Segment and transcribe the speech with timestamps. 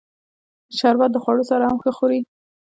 [0.77, 2.19] شربت د خوړو سره هم ښه خوري